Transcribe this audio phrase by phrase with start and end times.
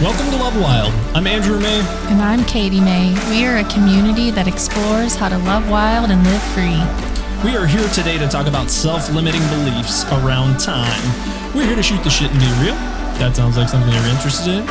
[0.00, 0.92] Welcome to Love Wild.
[1.16, 1.80] I'm Andrew May.
[2.08, 3.12] And I'm Katie May.
[3.30, 6.78] We are a community that explores how to love wild and live free.
[7.42, 11.02] We are here today to talk about self limiting beliefs around time.
[11.52, 12.74] We're here to shoot the shit and be real.
[13.18, 14.66] That sounds like something you're interested in.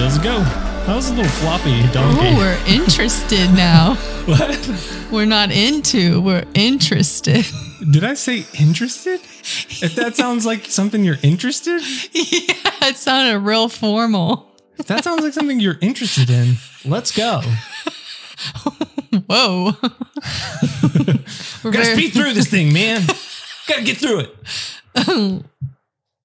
[0.00, 0.40] Let's go.
[0.84, 2.20] That was a little floppy donkey.
[2.20, 3.94] Oh, we're interested now.
[4.26, 5.08] what?
[5.10, 7.46] We're not into, we're interested.
[7.90, 9.20] Did I say interested?
[9.82, 11.80] If that sounds like something you're interested,
[12.12, 12.54] yeah,
[12.88, 14.50] it sounded real formal.
[14.78, 17.40] if that sounds like something you're interested in, let's go.
[19.26, 19.72] Whoa.
[21.62, 23.02] We're Gotta speed through this thing, man.
[23.68, 24.36] Gotta get through it.
[24.94, 25.44] That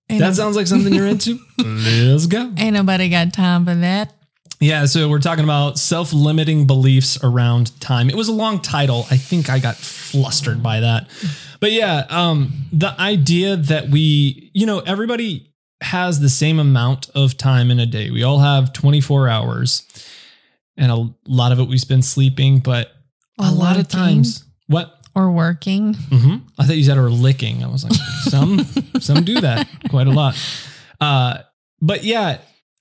[0.09, 1.39] no- sounds like something you're into.
[1.58, 2.52] Let's go.
[2.58, 4.14] ain't nobody got time for that.
[4.65, 8.09] Yeah, so we're talking about self limiting beliefs around time.
[8.09, 9.05] It was a long title.
[9.11, 11.07] I think I got flustered by that.
[11.59, 17.38] But yeah, um, the idea that we, you know, everybody has the same amount of
[17.38, 18.09] time in a day.
[18.09, 19.83] We all have 24 hours,
[20.77, 22.91] and a lot of it we spend sleeping, but
[23.39, 25.00] a Or lot of times, what?
[25.13, 25.94] Or working.
[25.94, 26.38] Mm-hmm.
[26.57, 27.63] I thought you said or licking.
[27.63, 28.66] I was like, some
[29.00, 30.35] some do that quite a lot.
[31.00, 31.38] Uh,
[31.81, 32.39] but yeah,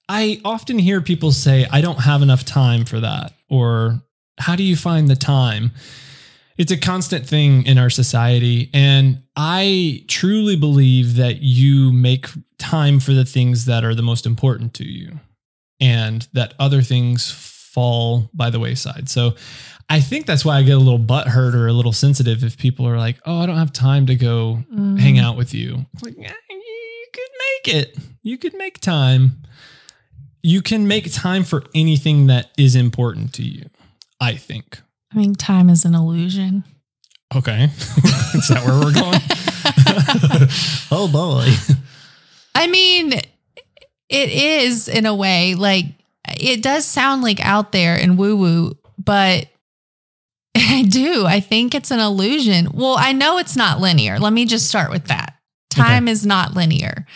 [0.08, 4.02] I often hear people say, "I don't have enough time for that," or
[4.38, 5.72] "How do you find the time?"
[6.56, 12.26] It's a constant thing in our society, and I truly believe that you make
[12.58, 15.18] time for the things that are the most important to you,
[15.80, 19.08] and that other things fall by the wayside.
[19.08, 19.34] So
[19.88, 22.86] I think that's why I get a little butthurt or a little sensitive if people
[22.86, 24.98] are like, "Oh, I don't have time to go Mm.
[25.00, 27.32] hang out with you." It's like, eh, you could
[27.74, 27.98] make it.
[28.22, 29.42] You could make time.
[30.46, 33.64] You can make time for anything that is important to you.
[34.20, 34.78] I think.
[35.10, 36.64] I mean, time is an illusion.
[37.34, 37.64] Okay,
[38.34, 39.20] is that where we're going?
[40.90, 41.48] oh boy.
[42.54, 43.14] I mean,
[44.10, 45.86] it is in a way like
[46.38, 49.48] it does sound like out there and woo woo, but
[50.54, 51.24] I do.
[51.24, 52.68] I think it's an illusion.
[52.74, 54.18] Well, I know it's not linear.
[54.18, 55.36] Let me just start with that.
[55.70, 57.06] Time is not linear.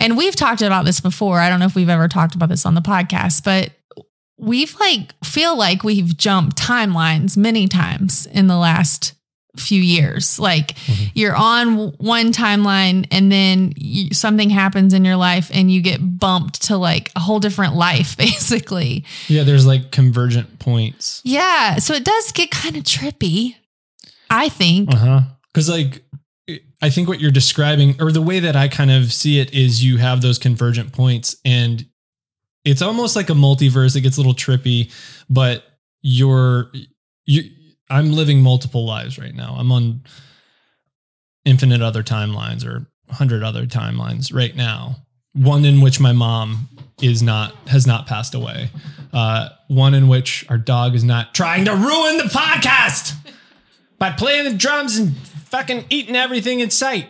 [0.00, 1.38] And we've talked about this before.
[1.40, 3.70] I don't know if we've ever talked about this on the podcast, but
[4.38, 9.14] we've like feel like we've jumped timelines many times in the last
[9.56, 10.38] few years.
[10.38, 11.10] Like Mhm.
[11.14, 16.18] you're on one timeline and then you, something happens in your life and you get
[16.18, 19.06] bumped to like a whole different life basically.
[19.28, 21.22] Yeah, there's like convergent points.
[21.24, 23.54] Yeah, so it does get kind of trippy.
[24.28, 24.92] I think.
[24.92, 25.20] Uh huh.
[25.54, 26.02] Because like,
[26.80, 29.82] I think what you're describing, or the way that I kind of see it, is
[29.82, 31.84] you have those convergent points, and
[32.64, 33.96] it's almost like a multiverse.
[33.96, 34.92] It gets a little trippy,
[35.28, 35.64] but
[36.02, 36.70] you're
[37.24, 37.50] you.
[37.88, 39.54] I'm living multiple lives right now.
[39.58, 40.02] I'm on
[41.44, 44.96] infinite other timelines or hundred other timelines right now.
[45.32, 46.68] One in which my mom
[47.02, 48.70] is not has not passed away.
[49.12, 53.14] Uh, one in which our dog is not trying to ruin the podcast
[53.98, 55.14] by playing the drums and
[55.56, 57.08] fucking eating everything in sight.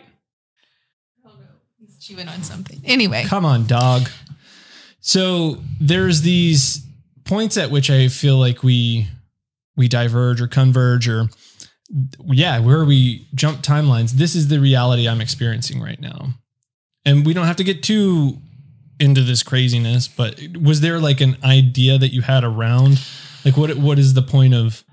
[1.79, 2.81] He's chewing on something.
[2.85, 3.23] Anyway.
[3.27, 4.09] Come on, dog.
[4.99, 6.85] So there's these
[7.25, 9.07] points at which I feel like we
[9.75, 11.29] we diverge or converge or
[12.25, 14.11] yeah, where we jump timelines.
[14.11, 16.29] This is the reality I'm experiencing right now.
[17.05, 18.41] And we don't have to get too
[18.99, 22.99] into this craziness, but was there like an idea that you had around
[23.45, 24.83] like what what is the point of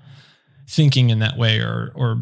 [0.69, 2.21] thinking in that way or or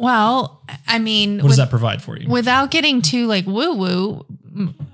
[0.00, 2.28] Well, I mean, what does with- that provide for you?
[2.28, 4.26] without getting too like woo woo,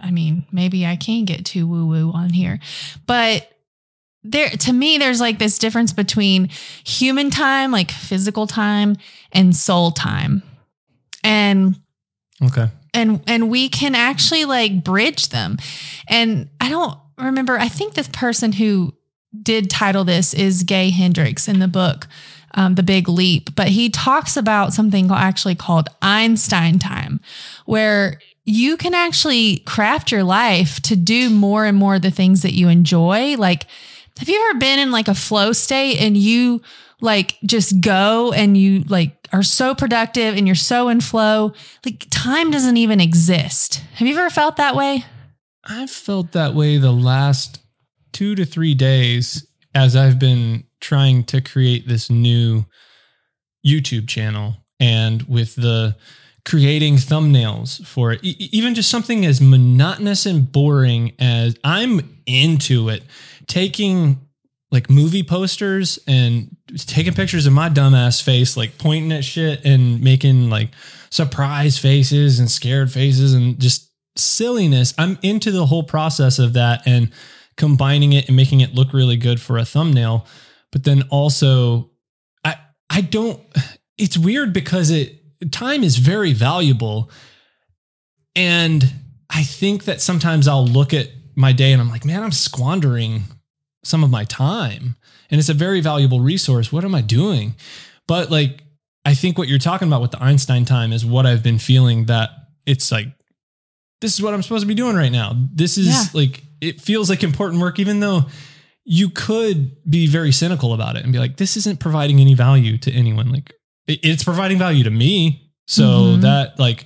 [0.02, 2.58] I mean, maybe I can get too woo woo on here,
[3.06, 3.48] but
[4.24, 6.48] there to me, there's like this difference between
[6.84, 8.96] human time, like physical time,
[9.30, 10.42] and soul time,
[11.22, 11.76] and
[12.42, 12.68] okay.
[12.92, 15.56] and and we can actually like bridge them.
[16.08, 17.56] And I don't remember.
[17.58, 18.92] I think this person who
[19.40, 22.08] did title this is Gay Hendricks in the book.
[22.58, 27.20] Um, the Big Leap, but he talks about something actually called Einstein time,
[27.66, 32.42] where you can actually craft your life to do more and more of the things
[32.42, 33.36] that you enjoy.
[33.36, 33.66] Like,
[34.18, 36.62] have you ever been in like a flow state and you
[37.00, 41.52] like just go and you like are so productive and you're so in flow?
[41.84, 43.82] Like, time doesn't even exist.
[43.94, 45.04] Have you ever felt that way?
[45.64, 47.60] I've felt that way the last
[48.12, 52.64] two to three days as I've been trying to create this new
[53.66, 55.96] YouTube channel and with the
[56.44, 62.88] creating thumbnails for it, E- even just something as monotonous and boring as I'm into
[62.88, 63.02] it.
[63.48, 64.20] Taking
[64.70, 70.00] like movie posters and taking pictures of my dumbass face, like pointing at shit and
[70.00, 70.70] making like
[71.10, 74.94] surprise faces and scared faces and just silliness.
[74.98, 77.10] I'm into the whole process of that and
[77.56, 80.26] combining it and making it look really good for a thumbnail.
[80.72, 81.90] But then also,
[82.44, 82.56] I
[82.90, 83.40] I don't.
[83.98, 85.22] It's weird because it
[85.52, 87.10] time is very valuable,
[88.34, 88.92] and
[89.30, 93.22] I think that sometimes I'll look at my day and I'm like, man, I'm squandering
[93.84, 94.96] some of my time,
[95.30, 96.72] and it's a very valuable resource.
[96.72, 97.54] What am I doing?
[98.06, 98.62] But like,
[99.04, 102.06] I think what you're talking about with the Einstein time is what I've been feeling
[102.06, 102.30] that
[102.66, 103.08] it's like
[104.00, 105.32] this is what I'm supposed to be doing right now.
[105.54, 106.04] This is Yeah.
[106.12, 108.26] like it feels like important work, even though
[108.88, 112.78] you could be very cynical about it and be like, this isn't providing any value
[112.78, 113.30] to anyone.
[113.32, 113.52] Like
[113.88, 115.50] it's providing value to me.
[115.66, 115.82] So
[116.16, 116.20] Mhm.
[116.20, 116.84] that like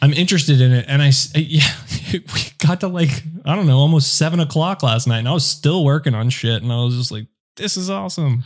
[0.00, 0.84] I'm interested in it.
[0.88, 1.66] And I, yeah,
[2.12, 2.22] we
[2.58, 5.84] got to like, I don't know, almost seven o'clock last night and I was still
[5.84, 6.62] working on shit.
[6.62, 8.44] And I was just like, this is awesome.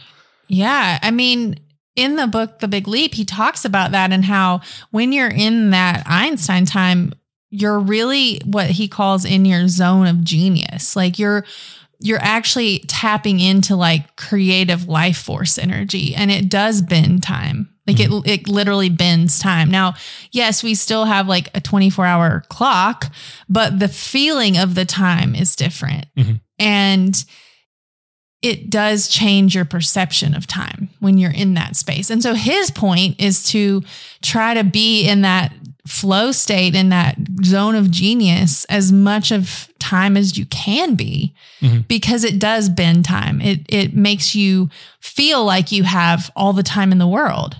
[0.49, 0.99] Yeah.
[1.03, 1.57] I mean,
[1.95, 5.71] in the book, The Big Leap, he talks about that and how when you're in
[5.71, 7.13] that Einstein time,
[7.51, 10.95] you're really what he calls in your zone of genius.
[10.97, 11.45] Like you're,
[12.01, 17.69] you're actually tapping into like creative life force energy and it does bend time.
[17.87, 19.71] Like it, it literally bends time.
[19.71, 19.95] Now,
[20.31, 23.13] yes, we still have like a 24 hour clock,
[23.49, 26.07] but the feeling of the time is different.
[26.17, 26.41] Mhm.
[26.59, 27.25] And
[28.43, 32.11] it does change your perception of time when you're in that space.
[32.11, 33.83] And so his point is to
[34.23, 35.53] try to be in that
[35.87, 41.35] flow state in that zone of genius as much of time as you can be
[41.63, 41.89] Mhm.
[41.89, 43.41] because it does bend time.
[43.41, 44.69] It it makes you
[45.01, 47.57] feel like you have all the time in the world.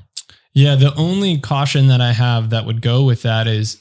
[0.53, 3.79] Yeah, the only caution that I have that would go with that is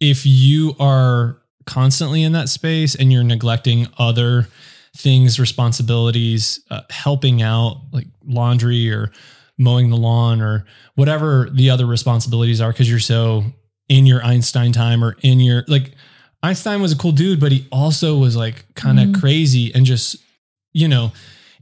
[0.00, 4.48] if you are constantly in that space and you're neglecting other
[4.96, 9.10] things, responsibilities, uh, helping out like laundry or
[9.58, 10.64] mowing the lawn or
[10.94, 13.44] whatever the other responsibilities are because you're so
[13.88, 15.92] in your Einstein time or in your like
[16.42, 19.20] Einstein was a cool dude, but he also was like kind of Mhm.
[19.20, 20.16] crazy and just,
[20.72, 21.12] you know,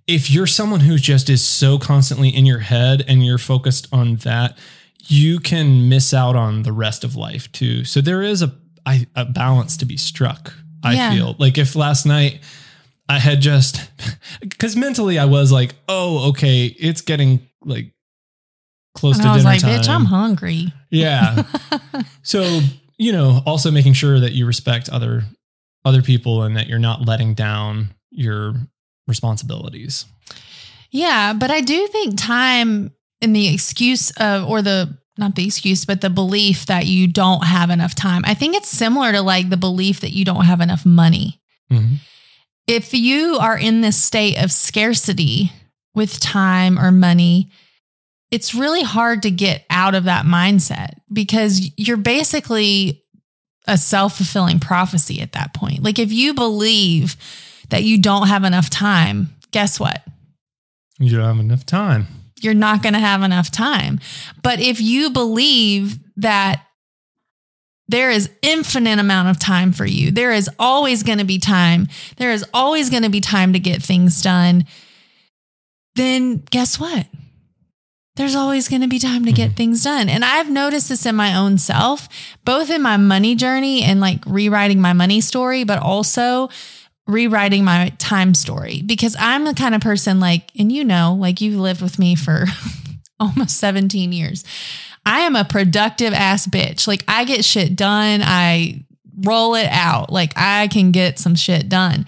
[0.07, 4.17] if you're someone who just is so constantly in your head and you're focused on
[4.17, 4.57] that,
[5.09, 7.85] you can miss out on the rest of life too.
[7.85, 8.53] So there is a
[8.85, 10.53] I, a balance to be struck.
[10.85, 11.13] I Yeah.
[11.15, 12.41] feel like if last night
[13.09, 13.81] I had just
[14.41, 17.93] because mentally I was like, oh, okay, it's getting like
[18.95, 19.81] close And to I was dinner like, time.
[19.81, 20.73] bitch, I'm hungry.
[20.91, 21.43] Yeah.
[22.23, 22.61] so
[22.99, 25.25] you know, also making sure that you respect other
[25.85, 28.55] other people and that you're not letting down your
[29.07, 30.07] responsibilities.
[30.91, 35.85] Yeah, but I do think time and the excuse of, or the, not the excuse,
[35.85, 38.23] but the belief that you don't have enough time.
[38.27, 41.41] I think it's similar to like the belief that you don't have enough money.
[41.71, 41.99] Mhm.
[42.67, 45.53] If you are in this state of scarcity
[45.97, 47.51] with time or money,
[48.31, 53.03] it's really hard to get out of that mindset because you're basically
[53.67, 55.83] a self fulfilling prophecy at that point.
[55.83, 57.17] Like if you believe
[57.71, 60.05] that you don't have enough time, guess what?
[61.01, 62.07] You don't have enough time.
[62.43, 63.99] you're not going to have enough time.
[64.43, 66.63] But if you believe that
[67.89, 71.89] there is infinite amount of time for you, there is always going to be time.
[72.17, 74.67] There is always going to be time to get things done.
[75.97, 77.07] Then guess what?
[78.17, 79.57] There's always going to be time to get mm-hmm.
[79.57, 80.09] things done.
[80.09, 82.09] And I've noticed this in my own self,
[82.45, 86.49] both in my money journey and like rewriting my money story, but also
[87.07, 91.41] rewriting my time story because I'm the kind of person like, and you know, like
[91.41, 92.47] you've lived with me for
[93.21, 94.45] almost 17 years.
[95.05, 96.89] I am a productive ass bitch.
[96.89, 98.23] Like I get shit done.
[98.25, 98.85] I
[99.25, 100.11] roll it out.
[100.11, 102.07] Like I can get some shit done.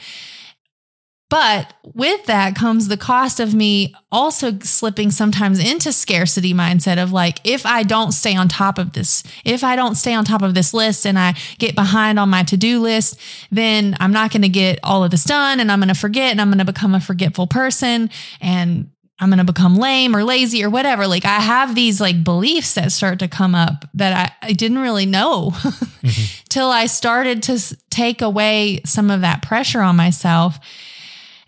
[1.30, 7.12] But with that comes the cost of me also slipping sometimes into scarcity mindset of
[7.12, 10.40] like, if I don't stay on top of this, if I don't stay on top
[10.40, 13.20] of this list and I get behind on my to do list,
[13.50, 16.30] then I'm not going to get all of this done and I'm going to forget
[16.30, 18.08] and I'm going to become a forgetful person
[18.40, 21.06] and I'm going to become lame or lazy or whatever.
[21.06, 24.78] Like I have these like beliefs that start to come up that I, I didn't
[24.78, 26.42] really know mm-hmm.
[26.48, 30.58] till I started to take away some of that pressure on myself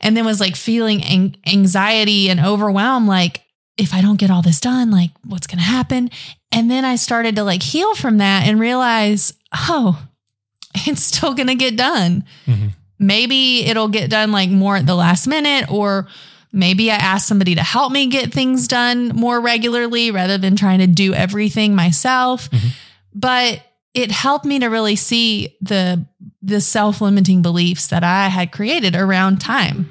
[0.00, 3.42] and then was like feeling an- anxiety and overwhelm like
[3.76, 6.10] if i don't get all this done like what's going to happen
[6.52, 9.32] and then i started to like heal from that and realize
[9.68, 10.06] oh
[10.86, 12.70] it's still going to get done Mhm.
[12.98, 16.06] maybe it'll get done like more at the last minute or
[16.52, 20.80] maybe i ask somebody to help me get things done more regularly rather than trying
[20.80, 22.70] to do everything myself Mhm.
[23.14, 23.62] but
[23.94, 26.06] it helped me to really see the
[26.42, 29.90] the self-limiting beliefs that I had created around time.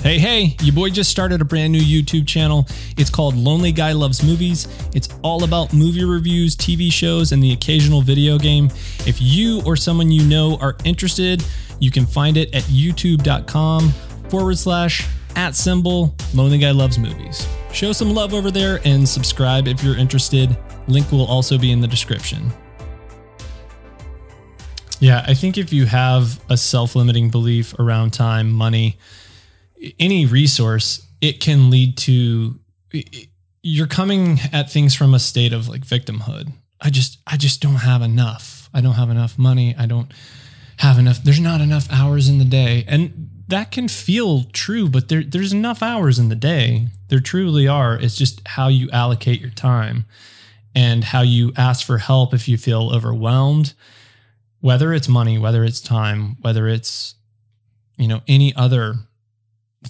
[0.00, 2.66] Hey, hey, your boy just started a brand new YouTube channel.
[2.98, 4.68] It's called Lonely Guy Loves Movies.
[4.94, 8.66] It's all about movie reviews, TV shows, and the occasional video game.
[9.06, 11.42] If you or someone you know are interested,
[11.80, 13.90] you can find it at youtube.com
[14.28, 17.48] forward slash at symbol Lonely Guy Loves Movies.
[17.74, 20.56] Show some love over there and subscribe if you're interested.
[20.86, 22.52] Link will also be in the description.
[25.00, 28.96] Yeah, I think if you have a self limiting belief around time, money,
[29.98, 32.60] any resource, it can lead to
[33.60, 36.52] you're coming at things from a state of like victimhood.
[36.80, 38.70] I just I just don't have enough.
[38.72, 39.74] I don't have enough money.
[39.76, 40.12] I don't
[40.76, 41.24] have enough.
[41.24, 42.84] There's not enough hours in the day.
[42.86, 46.88] And that can feel true, but there there's enough hours in the day.
[47.08, 47.96] There truly are.
[47.96, 50.06] It's just how you allocate your time
[50.74, 53.74] and how you ask for help if you feel overwhelmed,
[54.60, 57.14] whether it's money, whether it's time, whether it's
[57.96, 58.94] you know any other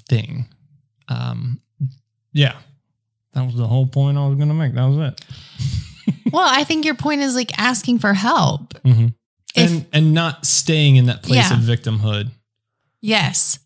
[0.09, 0.47] thing.
[1.09, 1.61] Um,
[2.33, 2.57] yeah,
[3.33, 4.75] that was the whole point I was going to make.
[4.75, 5.25] That was it.
[6.33, 8.75] well, I think your point is like asking for help.
[8.83, 9.09] Mm-hmm.
[9.55, 11.57] If, and and not staying in that place yeah.
[11.57, 12.31] of victimhood.
[13.05, 13.59] Yes.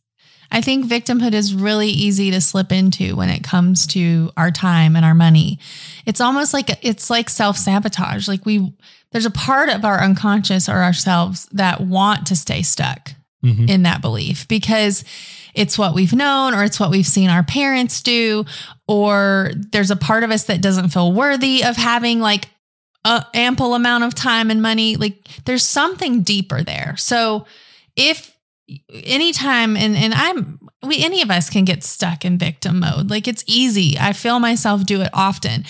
[0.50, 4.97] I think victimhood is really easy to slip into when it comes to our time
[4.97, 5.61] and our money.
[6.07, 8.26] It's almost like it's like self-sabotage.
[8.26, 8.75] Like we
[9.12, 13.12] there's a part of our unconscious or ourselves that want to stay stuck
[13.45, 13.68] mm-hmm.
[13.68, 15.04] in that belief because
[15.54, 18.45] it's what we've known or it's what we've seen our parents do
[18.88, 22.49] or there's a part of us that doesn't feel worthy of having like
[23.04, 27.47] a ample amount of time and money like there's something deeper there so
[27.97, 28.38] if
[28.92, 33.26] anytime and and I'm we any of us can get stuck in victim mode like
[33.26, 35.64] it's easy I feel myself do it often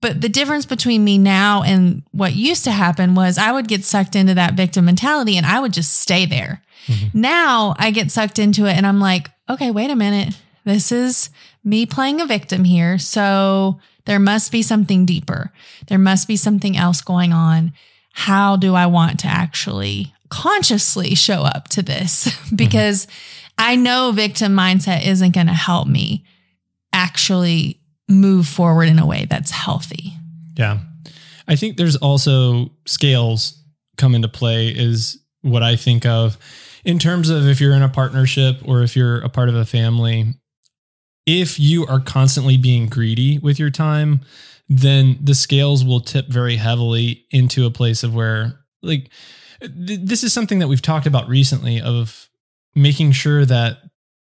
[0.00, 3.84] but the difference between me now and what used to happen was I would get
[3.84, 7.20] sucked into that victim mentality and I would just stay there Mm-hmm.
[7.20, 10.34] Now I get sucked into it and I'm like, okay, wait a minute.
[10.64, 11.30] This is
[11.62, 12.98] me playing a victim here.
[12.98, 15.52] So there must be something deeper.
[15.88, 17.72] There must be something else going on.
[18.12, 22.28] How do I want to actually consciously show up to this?
[22.54, 23.52] because mm-hmm.
[23.58, 26.24] I know victim mindset isn't going to help me
[26.92, 30.12] actually move forward in a way that's healthy.
[30.56, 30.80] Yeah.
[31.46, 33.60] I think there's also scales
[33.96, 36.38] come into play is what I think of
[36.84, 39.64] in terms of if you're in a partnership or if you're a part of a
[39.64, 40.34] family,
[41.26, 44.20] if you are constantly being greedy with your time,
[44.68, 49.10] then the scales will tip very heavily into a place of where, like,
[49.70, 52.28] this is something that we've talked about recently of
[52.74, 53.78] making sure that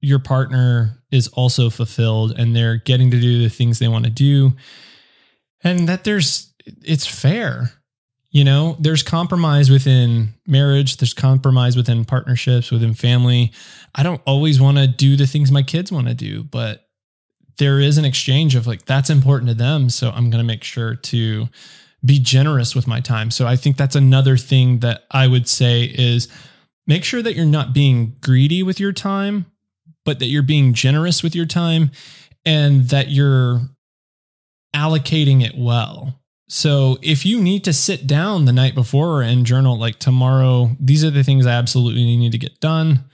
[0.01, 4.11] your partner is also fulfilled and they're getting to do the things they want to
[4.11, 4.53] do
[5.63, 7.73] and that there's it's fair
[8.31, 13.53] you know, there's compromise within marriage, there's compromise within partnerships, within family.
[13.95, 16.87] I don't always want to do the things my kids want to do, but
[17.59, 19.91] there is an exchange of like, that's important to them.
[19.91, 21.49] So I'm going to make sure to
[22.04, 23.30] be generous with my time.
[23.30, 26.28] So I think that's another thing that I would say is
[26.87, 29.47] make sure that you're not being greedy with your time,
[30.04, 31.90] but that you're being generous with your time
[32.45, 33.61] and that you're
[34.75, 36.21] allocating it well
[36.52, 41.04] so if you need to sit down the night before and journal like tomorrow, these
[41.04, 43.04] are the things I absolutely need to get done.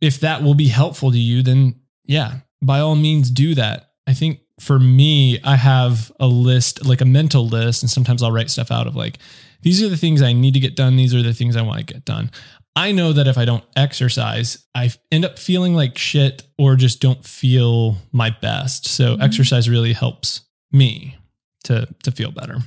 [0.00, 3.90] If that will be helpful to you, then yeah, by all means do that.
[4.04, 8.32] I think for me, I have a list, like a mental list, and sometimes I'll
[8.32, 9.18] write stuff out of like,
[9.62, 10.96] these are the things I need to get done.
[10.96, 12.30] These are the things I want to get done.
[12.76, 17.00] I know that if I don't exercise, I end up feeling like shit or just
[17.00, 18.86] don't feel my best.
[18.86, 19.22] So mm-hmm.
[19.22, 21.16] exercise really helps me
[21.64, 22.58] to to feel better.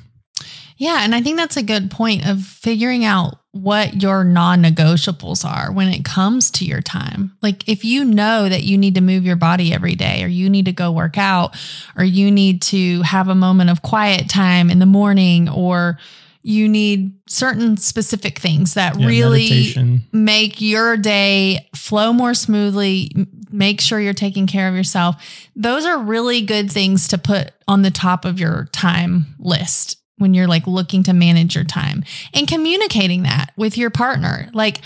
[0.81, 5.71] Yeah, and I think that's a good point of figuring out what your non-negotiables are
[5.71, 7.37] when it comes to your time.
[7.43, 10.49] Like if you know that you need to move your body every day or you
[10.49, 11.55] need to go work out
[11.95, 15.99] or you need to have a moment of quiet time in the morning or
[16.41, 20.01] you need certain specific things that yeah, really meditation.
[20.11, 23.11] make your day flow more smoothly,
[23.51, 25.15] make sure you're taking care of yourself.
[25.55, 30.33] Those are really good things to put on the top of your time list when
[30.33, 34.49] you're like looking to manage your time and communicating that with your partner.
[34.53, 34.81] Like,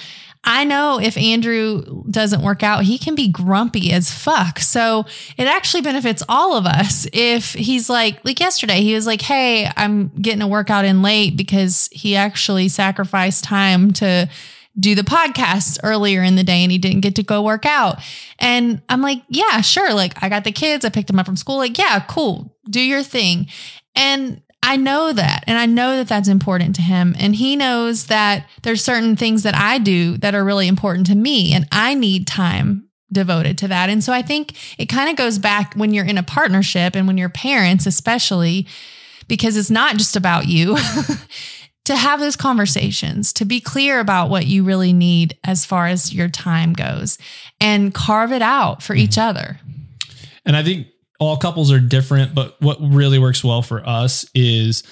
[0.45, 4.59] I know if Andrew doesn't work out, he can be grumpy as fuck.
[4.59, 5.05] So
[5.37, 9.69] it actually benefits all of us if he's like, like yesterday, he was like, Hey,
[9.75, 14.29] I'm getting a workout in late because he actually sacrificed time to
[14.77, 17.99] do the podcast earlier in the day and he didn't get to go work out.
[18.39, 19.93] And I'm like, yeah, sure.
[19.93, 21.57] Like I got the kids, I picked them up from school.
[21.57, 22.55] Like, yeah, cool.
[22.69, 23.47] Do your thing.
[23.95, 25.43] And I know that.
[25.45, 27.15] And I know that that's important to him.
[27.19, 31.15] And he knows that there's certain things that I do that are really important to
[31.15, 31.53] me.
[31.53, 33.89] And I need time devoted to that.
[33.89, 37.05] And so I think it kind of goes back when you're in a partnership and
[37.05, 38.65] when you're parents, especially
[39.27, 40.77] because it's not just about you.
[41.85, 46.11] to have those conversations, to be clear about what you really need as far as
[46.11, 47.19] your time goes
[47.61, 49.03] and carve it out for mm-hmm.
[49.03, 49.59] each other.
[50.45, 50.87] And I think
[51.19, 54.83] all couples are different, but what really works well for us is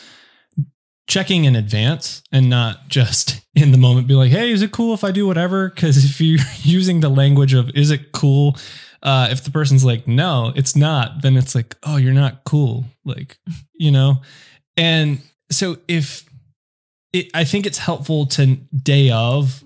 [1.07, 4.93] checking in advance and not just in the moment be like, hey, is it cool
[4.93, 5.69] if I do whatever?
[5.69, 8.57] Because if you're using the language of is it cool?
[9.01, 12.85] Uh, if the person's like, no, it's not, then it's like, oh, you're not cool.
[13.03, 13.37] Like,
[13.73, 14.21] you know?
[14.77, 15.19] And
[15.51, 16.27] so if
[17.11, 19.62] it, I think it's helpful to day of.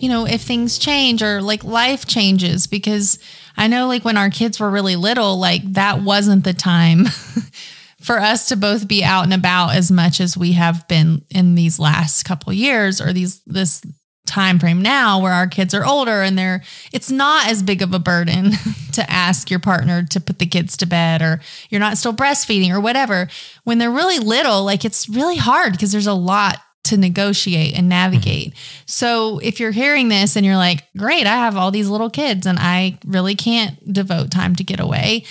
[0.00, 3.18] You know, if things change or like life changes, because
[3.54, 7.04] I know like when our kids were really little, like that wasn't the time
[8.00, 11.54] for us to both be out and about as much as we have been in
[11.54, 13.82] these last couple years or these this
[14.28, 16.62] time frame now where our kids are older and they're
[16.92, 18.52] it's not as big of a burden
[18.92, 22.70] to ask your partner to put the kids to bed or you're not still breastfeeding
[22.70, 23.28] or whatever
[23.64, 27.88] when they're really little like it's really hard because there's a lot to negotiate and
[27.88, 28.54] navigate.
[28.54, 28.82] Mm-hmm.
[28.86, 32.46] So if you're hearing this and you're like, great, I have all these little kids
[32.46, 35.24] and I really can't devote time to get away.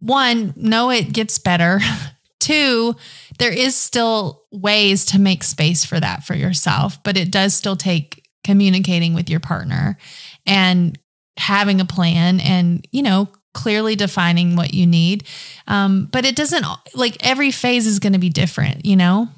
[0.00, 1.80] One, know it gets better.
[2.40, 2.94] Two,
[3.38, 7.76] there is still ways to make space for that for yourself, but it does still
[7.76, 9.98] take communicating with your partner
[10.46, 10.98] and
[11.36, 15.26] having a plan and, you know, clearly defining what you need.
[15.66, 19.28] Um, but it doesn't like every phase is going to be different, you know?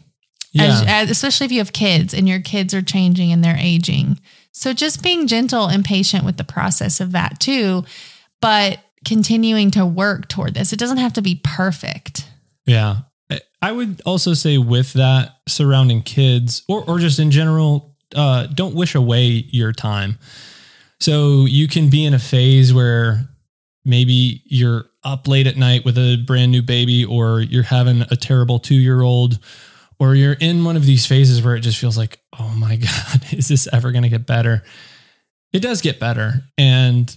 [0.52, 0.64] Yeah.
[0.64, 4.20] As, as, especially if you have kids and your kids are changing and they're aging.
[4.52, 7.84] So just being gentle and patient with the process of that too,
[8.40, 10.72] but continuing to work toward this.
[10.72, 12.28] It doesn't have to be perfect.
[12.66, 12.98] Yeah.
[13.60, 18.74] I would also say with that surrounding kids or or just in general uh, don't
[18.74, 20.18] wish away your time.
[21.00, 23.28] So you can be in a phase where
[23.84, 28.16] maybe you're up late at night with a brand new baby, or you're having a
[28.16, 29.38] terrible two year old,
[29.98, 33.32] or you're in one of these phases where it just feels like, oh my God,
[33.32, 34.62] is this ever going to get better?
[35.52, 36.42] It does get better.
[36.56, 37.14] And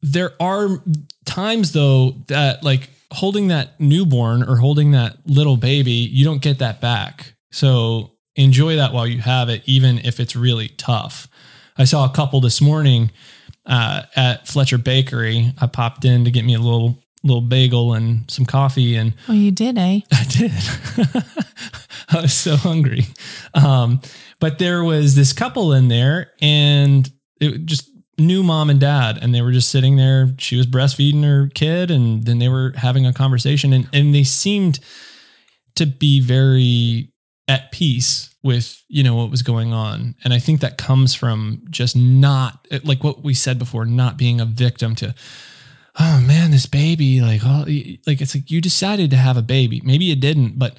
[0.00, 0.82] there are
[1.24, 6.58] times though that like holding that newborn or holding that little baby, you don't get
[6.58, 7.34] that back.
[7.52, 11.28] So enjoy that while you have it, even if it's really tough.
[11.76, 13.10] I saw a couple this morning
[13.66, 15.52] uh, at Fletcher Bakery.
[15.60, 19.32] I popped in to get me a little little bagel and some coffee, and oh,
[19.32, 20.00] you did, eh?
[20.12, 20.52] I did.
[22.10, 23.06] I was so hungry,
[23.54, 24.00] um,
[24.40, 29.34] but there was this couple in there, and it just new mom and dad, and
[29.34, 30.34] they were just sitting there.
[30.38, 34.24] She was breastfeeding her kid, and then they were having a conversation, and and they
[34.24, 34.78] seemed
[35.76, 37.10] to be very
[37.48, 40.14] at peace with you know what was going on.
[40.24, 44.40] And i think that comes from just not like what we said before not being
[44.40, 45.14] a victim to
[45.98, 47.64] oh man this baby like oh
[48.06, 49.80] like it's like you decided to have a baby.
[49.84, 50.76] Maybe you didn't but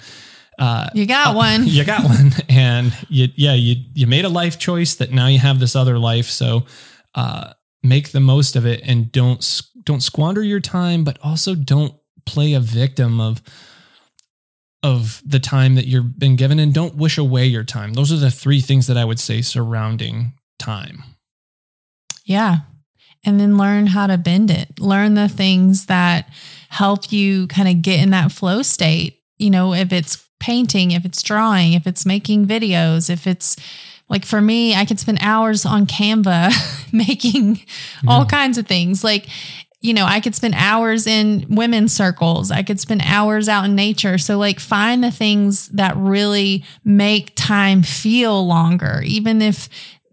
[0.57, 1.65] uh, you got uh, one.
[1.65, 2.31] you got one.
[2.49, 5.99] And you yeah you you made a life choice that now you have this other
[5.99, 6.27] life.
[6.27, 6.65] So
[7.13, 11.93] uh, make the most of it and don't don't squander your time but also don't
[12.25, 13.41] play a victim of
[14.85, 17.93] of the time that you've been given and don't wish away your time.
[17.93, 21.03] Those are the three things that I would say surrounding time.
[22.23, 22.57] Yeah.
[23.25, 24.79] And then learn how to bend it.
[24.79, 26.29] Learn the things that
[26.69, 29.19] help you kind of get in that flow state.
[29.39, 33.55] You know, if it's painting, if it's drawing, if it's making videos, if it's
[34.07, 38.07] like for me, I could spend hours on Canva making mm-hmm.
[38.09, 38.27] all Yeah.
[38.27, 39.03] kinds of things.
[39.03, 39.27] Like,
[39.85, 42.49] you know, I could spend hours in women's circles.
[42.49, 44.17] I could spend hours out in nature.
[44.17, 49.69] So, like, find the things that really make time feel longer, even if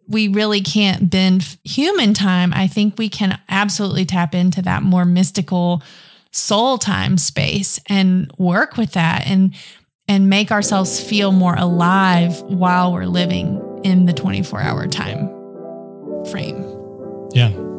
[0.06, 2.52] we really can't bend human time.
[2.52, 5.82] I think we can absolutely tap into that more mystical
[6.32, 9.54] soul time space and work with that and
[10.08, 15.28] and make ourselves feel more alive while we're living in the 24 hour time
[16.26, 16.62] frame.
[17.32, 17.71] Yeah.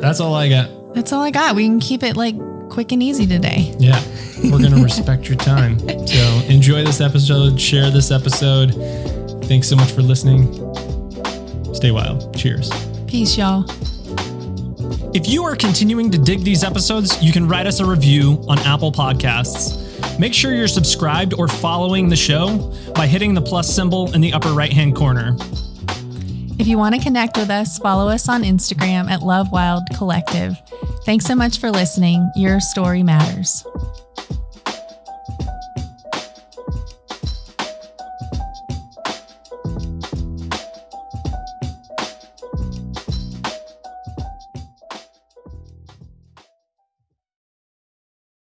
[0.00, 0.94] That's all I got.
[0.94, 1.54] That's all I got.
[1.54, 2.34] We can keep it like
[2.70, 3.74] quick and easy today.
[3.78, 4.00] Yeah.
[4.44, 5.78] We're going to respect your time.
[6.06, 8.70] So enjoy this episode, share this episode.
[9.44, 10.52] Thanks so much for listening.
[11.74, 12.36] Stay wild.
[12.36, 12.70] Cheers.
[13.06, 13.64] Peace, y'all.
[15.12, 18.58] If you are continuing to dig these episodes, you can write us a review on
[18.60, 19.78] Apple Podcasts.
[20.18, 24.32] Make sure you're subscribed or following the show by hitting the plus symbol in the
[24.32, 25.36] upper right hand corner.
[26.60, 30.60] If you want to connect with us, follow us on Instagram at Love Wild Collective.
[31.06, 32.30] Thanks so much for listening.
[32.36, 33.64] Your story matters.